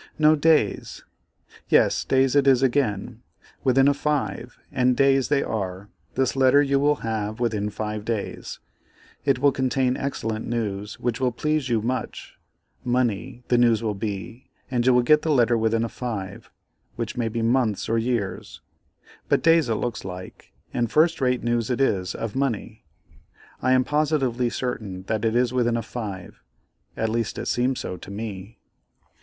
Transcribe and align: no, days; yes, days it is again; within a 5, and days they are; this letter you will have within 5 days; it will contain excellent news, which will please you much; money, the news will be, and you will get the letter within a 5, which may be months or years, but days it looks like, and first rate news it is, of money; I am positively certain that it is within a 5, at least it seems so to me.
no, 0.17 0.35
days; 0.35 1.03
yes, 1.69 2.03
days 2.03 2.35
it 2.35 2.47
is 2.47 2.63
again; 2.63 3.21
within 3.63 3.87
a 3.87 3.93
5, 3.93 4.57
and 4.71 4.97
days 4.97 5.27
they 5.29 5.43
are; 5.43 5.89
this 6.15 6.35
letter 6.35 6.59
you 6.59 6.79
will 6.79 6.95
have 7.05 7.39
within 7.39 7.69
5 7.69 8.03
days; 8.03 8.57
it 9.25 9.37
will 9.37 9.51
contain 9.51 9.95
excellent 9.95 10.47
news, 10.47 10.99
which 10.99 11.19
will 11.19 11.31
please 11.31 11.69
you 11.69 11.83
much; 11.83 12.39
money, 12.83 13.43
the 13.49 13.59
news 13.59 13.83
will 13.83 13.93
be, 13.93 14.49
and 14.71 14.87
you 14.87 14.91
will 14.91 15.03
get 15.03 15.21
the 15.21 15.29
letter 15.29 15.55
within 15.55 15.83
a 15.83 15.87
5, 15.87 16.49
which 16.95 17.15
may 17.15 17.27
be 17.27 17.43
months 17.43 17.87
or 17.87 17.99
years, 17.99 18.59
but 19.29 19.43
days 19.43 19.69
it 19.69 19.75
looks 19.75 20.03
like, 20.03 20.51
and 20.73 20.91
first 20.91 21.21
rate 21.21 21.43
news 21.43 21.69
it 21.69 21.79
is, 21.79 22.15
of 22.15 22.35
money; 22.35 22.83
I 23.61 23.73
am 23.73 23.83
positively 23.83 24.49
certain 24.49 25.03
that 25.03 25.23
it 25.23 25.35
is 25.35 25.53
within 25.53 25.77
a 25.77 25.83
5, 25.83 26.41
at 26.97 27.09
least 27.09 27.37
it 27.37 27.47
seems 27.47 27.79
so 27.81 27.97
to 27.97 28.09
me. 28.09 28.57